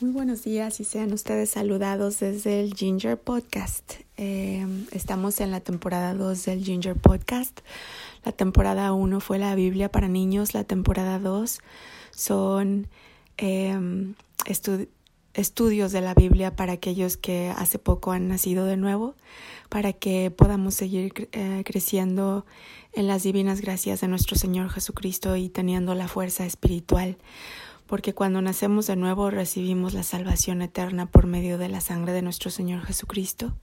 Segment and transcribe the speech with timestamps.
[0.00, 3.94] Muy buenos días y sean ustedes saludados desde el Ginger Podcast.
[4.16, 7.62] Eh, estamos en la temporada 2 del Ginger Podcast.
[8.24, 11.58] La temporada 1 fue la Biblia para niños, la temporada 2
[12.12, 12.86] son
[13.38, 13.76] eh,
[15.34, 19.16] estudios de la Biblia para aquellos que hace poco han nacido de nuevo,
[19.68, 22.46] para que podamos seguir eh, creciendo
[22.92, 27.18] en las divinas gracias de nuestro Señor Jesucristo y teniendo la fuerza espiritual
[27.88, 32.20] porque cuando nacemos de nuevo recibimos la salvación eterna por medio de la sangre de
[32.20, 33.56] nuestro Señor Jesucristo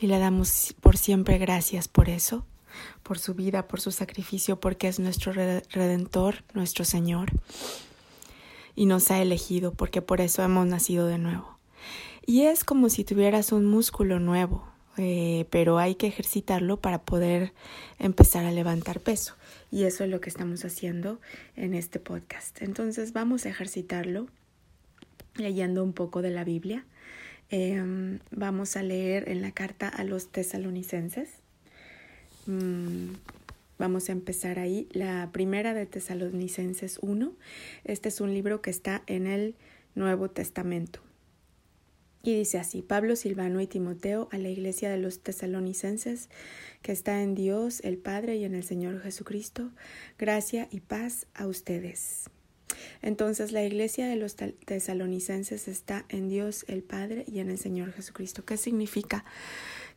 [0.00, 2.44] y le damos por siempre gracias por eso,
[3.04, 7.30] por su vida, por su sacrificio, porque es nuestro redentor, nuestro Señor,
[8.74, 11.58] y nos ha elegido, porque por eso hemos nacido de nuevo.
[12.26, 17.52] Y es como si tuvieras un músculo nuevo, eh, pero hay que ejercitarlo para poder
[17.98, 19.34] empezar a levantar peso.
[19.70, 21.20] Y eso es lo que estamos haciendo
[21.56, 22.60] en este podcast.
[22.60, 24.26] Entonces vamos a ejercitarlo
[25.36, 26.84] leyendo un poco de la Biblia.
[27.48, 31.28] Em, vamos a leer en la carta a los tesalonicenses.
[32.46, 33.14] Mm,
[33.78, 34.88] vamos a empezar ahí.
[34.92, 37.32] La primera de Tesalonicenses 1.
[37.84, 39.54] Este es un libro que está en el
[39.94, 41.00] Nuevo Testamento.
[42.22, 46.28] Y dice así, Pablo, Silvano y Timoteo a la iglesia de los tesalonicenses,
[46.80, 49.70] que está en Dios el Padre y en el Señor Jesucristo,
[50.18, 52.30] gracia y paz a ustedes.
[53.00, 57.92] Entonces la iglesia de los tesalonicenses está en Dios el Padre y en el Señor
[57.92, 58.44] Jesucristo.
[58.44, 59.24] ¿Qué significa?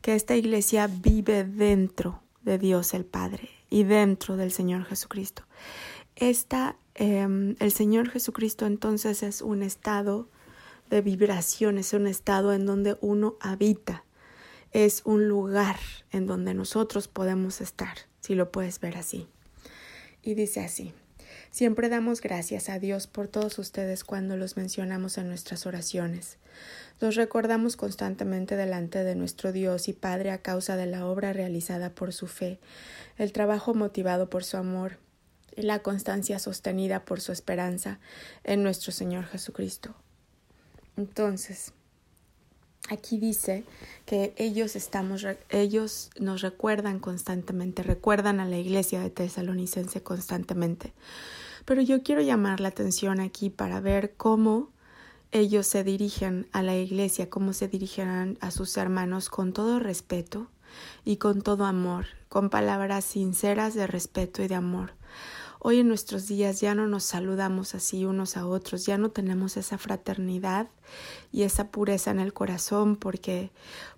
[0.02, 5.44] Que esta iglesia vive dentro de Dios el Padre y dentro del Señor Jesucristo.
[6.16, 10.28] Esta, em, el Señor Jesucristo entonces es un estado
[10.90, 14.04] de vibración, es un estado en donde uno habita,
[14.72, 15.78] es un lugar
[16.10, 19.28] en donde nosotros podemos estar, si lo puedes ver así.
[20.22, 20.92] Y dice así,
[21.50, 26.38] siempre damos gracias a Dios por todos ustedes cuando los mencionamos en nuestras oraciones.
[27.00, 31.94] Los recordamos constantemente delante de nuestro Dios y Padre a causa de la obra realizada
[31.94, 32.58] por su fe,
[33.18, 34.98] el trabajo motivado por su amor
[35.54, 37.98] y la constancia sostenida por su esperanza
[38.44, 39.94] en nuestro Señor Jesucristo.
[40.96, 41.72] Entonces,
[42.88, 43.64] aquí dice
[44.04, 50.92] que ellos estamos ellos nos recuerdan constantemente, recuerdan a la iglesia de Tesalonicense constantemente.
[51.64, 54.70] Pero yo quiero llamar la atención aquí para ver cómo
[55.32, 60.48] ellos se dirigen a la iglesia, cómo se dirigen a sus hermanos con todo respeto
[61.04, 64.92] y con todo amor, con palabras sinceras de respeto y de amor.
[65.58, 69.56] Hoy en nuestros días ya no nos saludamos así unos a otros, ya no tenemos
[69.56, 70.68] esa fraternidad
[71.32, 73.50] y esa pureza en el corazón porque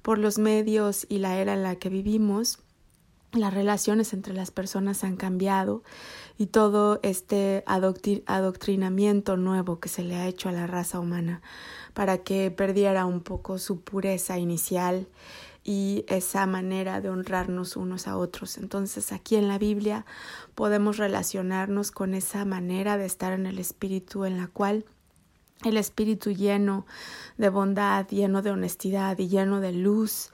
[0.03, 2.61] por los medios y la era en la que vivimos,
[3.33, 5.83] las relaciones entre las personas han cambiado
[6.39, 11.43] y todo este adoctrinamiento nuevo que se le ha hecho a la raza humana
[11.93, 15.09] para que perdiera un poco su pureza inicial
[15.65, 18.59] y esa manera de honrarnos unos a otros.
[18.59, 20.07] Entonces aquí en la Biblia
[20.55, 24.85] podemos relacionarnos con esa manera de estar en el Espíritu en la cual
[25.65, 26.87] el Espíritu lleno
[27.37, 30.31] de bondad, lleno de honestidad y lleno de luz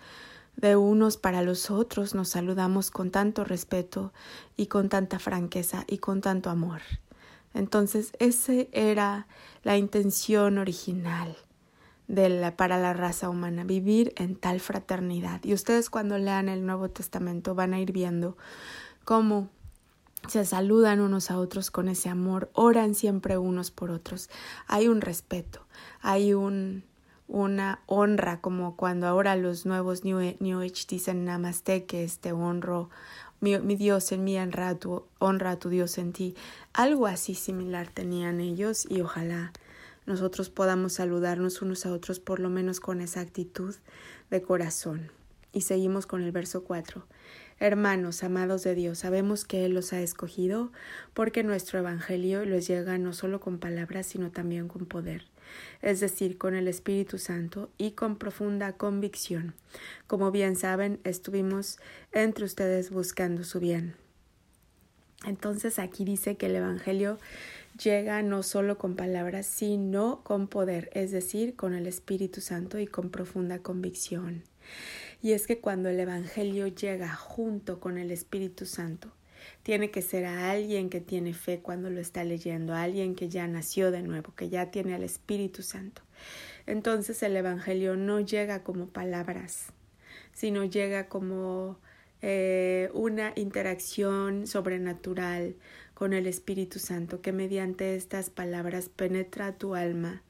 [0.57, 4.13] de unos para los otros nos saludamos con tanto respeto
[4.57, 6.81] y con tanta franqueza y con tanto amor.
[7.55, 9.27] Entonces, esa era
[9.63, 11.37] la intención original
[12.07, 15.43] de la, para la raza humana, vivir en tal fraternidad.
[15.45, 18.37] Y ustedes cuando lean el Nuevo Testamento van a ir viendo
[19.05, 19.49] cómo
[20.29, 24.31] se saludan unos a otros con ese amor, oran siempre unos por otros.
[24.67, 25.67] Hay un respeto,
[26.01, 26.85] hay un,
[27.29, 32.91] una honra, como cuando ahora los nuevos New, New Age dicen Namaste, que este honro,
[33.41, 36.35] mi, mi Dios en mí, honra tu, honra a tu Dios en ti.
[36.73, 39.53] Algo así similar tenían ellos y ojalá
[40.07, 43.75] nosotros podamos saludarnos unos a otros por lo menos con esa actitud
[44.31, 45.11] de corazón.
[45.53, 47.07] Y seguimos con el verso 4.
[47.61, 50.73] Hermanos, amados de Dios, sabemos que Él los ha escogido
[51.15, 55.27] porque nuestro Evangelio les llega no solo con palabras, sino también con poder,
[55.81, 59.55] es decir, con el Espíritu Santo y con profunda convicción.
[60.09, 61.79] Como bien saben, estuvimos
[62.13, 64.04] entre ustedes buscando su bien.
[65.27, 67.19] Entonces aquí dice que el Evangelio
[67.83, 72.87] llega no solo con palabras, sino con poder, es decir, con el Espíritu Santo y
[72.87, 74.43] con profunda convicción.
[75.23, 79.11] Y es que cuando el Evangelio llega junto con el Espíritu Santo,
[79.63, 83.29] tiene que ser a alguien que tiene fe cuando lo está leyendo, a alguien que
[83.29, 86.03] ya nació de nuevo, que ya tiene al Espíritu Santo.
[86.67, 89.67] Entonces el Evangelio no llega como palabras,
[90.33, 91.79] sino llega como
[92.27, 95.57] eh, una interacción sobrenatural,
[95.93, 100.23] con el Espíritu Santo, que mediante estas palabras penetra tu alma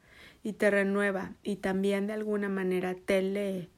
[0.43, 3.71] y te renueva y también de alguna manera te lee.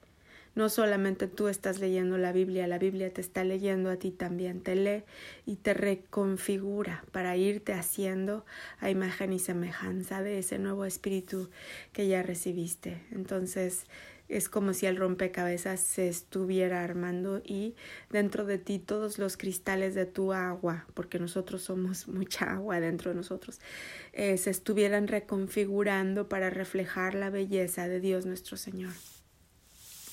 [0.57, 4.63] No solamente tú estás leyendo la Biblia, la Biblia te está leyendo a ti también,
[4.63, 5.05] te lee
[5.45, 8.47] y te reconfigura para irte haciendo
[8.81, 11.51] a imagen y semejanza de ese nuevo espíritu
[11.93, 13.03] que ya recibiste.
[13.13, 13.85] Entonces,
[14.29, 17.75] es como si el rompecabezas se estuviera armando y
[18.11, 23.11] dentro de ti todos los cristales de tu agua, porque nosotros somos mucha agua dentro
[23.11, 23.61] de nosotros,
[24.15, 28.93] eh, se estuvieran reconfigurando para reflejar la belleza de Dios nuestro Señor.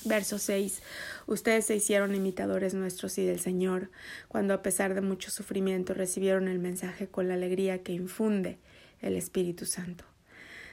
[0.04, 0.82] Verso 6.
[1.26, 3.90] Ustedes se hicieron imitadores nuestros y del Señor,
[4.28, 8.58] cuando a pesar de mucho sufrimiento recibieron el mensaje con la alegría que infunde
[9.00, 10.04] el Espíritu Santo.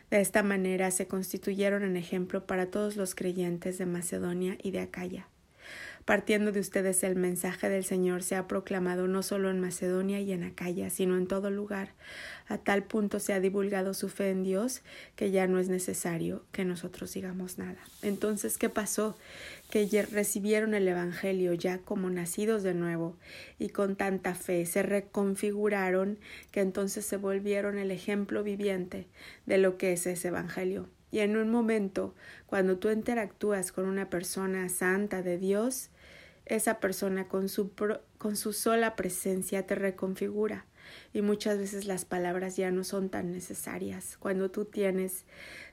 [0.09, 4.81] De esta manera se constituyeron en ejemplo para todos los creyentes de Macedonia y de
[4.81, 5.27] Acaya.
[6.05, 10.31] Partiendo de ustedes el mensaje del Señor se ha proclamado no solo en Macedonia y
[10.31, 11.89] en Acaya, sino en todo lugar.
[12.47, 14.81] A tal punto se ha divulgado su fe en Dios
[15.15, 17.79] que ya no es necesario que nosotros digamos nada.
[18.01, 19.15] Entonces, ¿qué pasó?
[19.69, 23.15] Que recibieron el Evangelio ya como nacidos de nuevo
[23.59, 26.17] y con tanta fe se reconfiguraron
[26.51, 29.07] que entonces se volvieron el ejemplo viviente
[29.45, 30.89] de lo que es ese Evangelio.
[31.11, 32.15] Y en un momento,
[32.47, 35.89] cuando tú interactúas con una persona santa de Dios,
[36.45, 37.71] esa persona con su,
[38.17, 40.65] con su sola presencia te reconfigura
[41.13, 44.17] y muchas veces las palabras ya no son tan necesarias.
[44.19, 45.25] Cuando tú tienes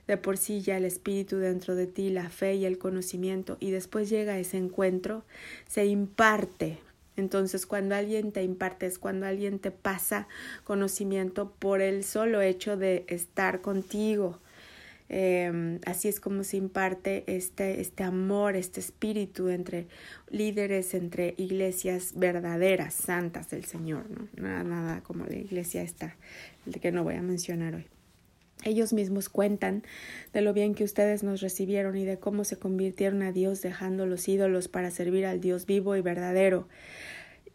[0.07, 3.71] de por sí ya el espíritu dentro de ti, la fe y el conocimiento y
[3.71, 5.23] después llega ese encuentro,
[5.67, 6.79] se imparte.
[7.15, 10.27] Entonces cuando alguien te imparte es cuando alguien te pasa
[10.63, 14.39] conocimiento por el solo hecho de estar contigo
[15.11, 19.87] Em, así es como se imparte este, este amor, este espíritu entre
[20.29, 24.27] líderes, entre iglesias verdaderas, santas del Señor, ¿no?
[24.35, 26.15] Nada, nada como la iglesia esta,
[26.79, 27.87] que no voy a mencionar hoy.
[28.63, 29.83] Ellos mismos cuentan
[30.31, 34.05] de lo bien que ustedes nos recibieron y de cómo se convirtieron a Dios dejando
[34.05, 36.67] los ídolos para servir al Dios vivo y verdadero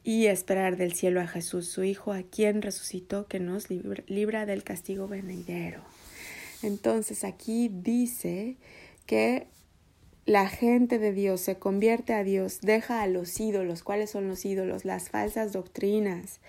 [0.03, 4.65] y esperar del cielo a Jesús, su Hijo, a quien resucitó, que nos libra del
[4.65, 5.83] castigo venidero.
[6.65, 8.57] Entonces aquí dice
[9.05, 9.47] que
[10.25, 13.83] la gente de Dios se convierte a Dios, deja a los ídolos.
[13.83, 14.87] ¿Cuáles son los ídolos?
[14.87, 16.41] Las falsas doctrinas,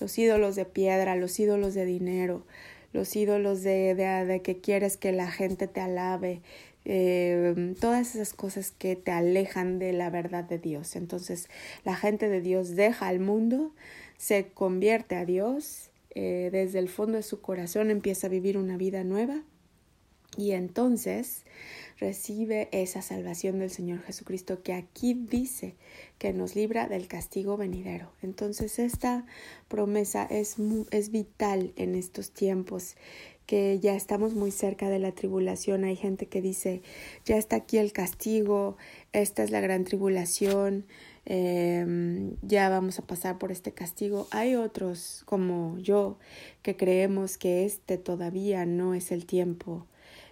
[0.00, 2.46] los ídolos de piedra, los ídolos de dinero,
[2.94, 6.40] los ídolos de, de, que quieres que la gente te alabe,
[6.86, 10.96] eh, todas esas cosas que te alejan de la verdad de Dios.
[10.96, 11.50] Entonces
[11.84, 13.74] la gente de Dios deja al mundo,
[14.16, 18.78] se convierte a Dios, eh, desde el fondo de su corazón empieza a vivir una
[18.78, 19.42] vida nueva
[20.38, 21.44] y entonces
[21.98, 25.74] recibe esa salvación del Señor Jesucristo que aquí dice
[26.16, 28.12] que nos libra del castigo venidero.
[28.22, 29.26] Entonces esta
[29.66, 30.54] promesa es,
[30.92, 32.94] es vital en estos tiempos
[33.46, 35.82] que ya estamos muy cerca de la tribulación.
[35.82, 36.82] Hay gente que dice,
[37.24, 38.76] ya está aquí el castigo,
[39.12, 40.86] esta es la gran tribulación,
[41.24, 44.28] em, ya vamos a pasar por este castigo.
[44.30, 46.16] Hay otros como yo
[46.62, 49.86] que creemos que este todavía no es el tiempo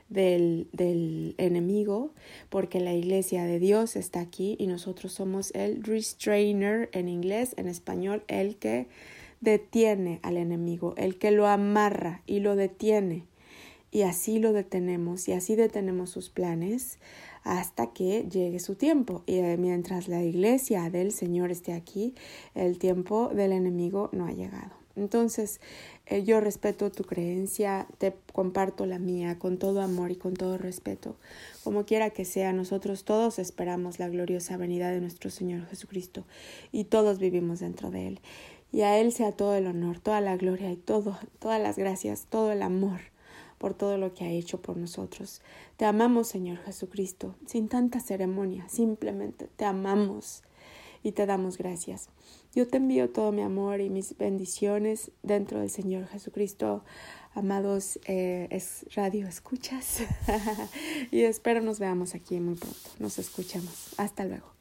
[0.09, 2.13] del, del enemigo,
[2.49, 7.69] porque la iglesia de Dios está aquí y nosotros somos el restrainer en inglés, en
[7.69, 8.87] español, el que
[9.41, 13.25] detiene al enemigo, el que lo amarra y lo detiene.
[13.91, 16.99] Y así lo detenemos y así detenemos sus planes
[17.45, 19.23] hasta que llegue su tiempo.
[19.27, 22.15] Y eh, mientras la iglesia del Señor esté aquí,
[22.55, 24.76] el tiempo del enemigo no ha llegado.
[24.97, 25.61] Entonces,
[26.07, 30.59] eh, yo respeto tu creencia, te comparto la mía con todo amor y con todo
[30.59, 31.17] respeto.
[31.63, 36.25] Como quiera que sea, nosotros todos esperamos la gloriosa venida de nuestro Señor Jesucristo
[36.73, 38.21] y todos vivimos dentro de Él.
[38.73, 42.27] Y a Él sea todo el honor, toda la gloria y todo, todas las gracias,
[42.29, 43.01] todo el amor
[43.59, 45.41] por todo lo que ha hecho por nosotros.
[45.77, 50.43] Te amamos, Señor Jesucristo, sin tanta ceremonia, simplemente te amamos
[51.07, 52.09] y te damos gracias.
[52.53, 56.83] Yo te envío todo mi amor y mis bendiciones dentro del Señor Jesucristo.
[57.33, 60.01] Amados eh, es radio escuchas
[61.13, 62.91] y espero nos veamos aquí muy pronto.
[62.99, 63.95] Nos escuchamos.
[63.99, 64.56] Hasta luego.